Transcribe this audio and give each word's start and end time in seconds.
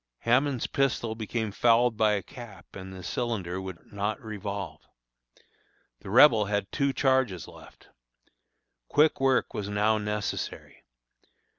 Hammond's 0.21 0.65
pistol 0.65 1.13
became 1.13 1.51
fouled 1.51 1.95
by 1.95 2.13
a 2.13 2.23
cap, 2.23 2.65
and 2.75 2.91
the 2.91 3.03
cylinder 3.03 3.61
would 3.61 3.93
not 3.93 4.19
revolve. 4.19 4.81
The 5.99 6.09
Rebel 6.09 6.45
had 6.45 6.71
two 6.71 6.91
charges 6.91 7.47
left. 7.47 7.89
Quick 8.87 9.19
work 9.21 9.53
was 9.53 9.69
now 9.69 9.99
necessary. 9.99 10.83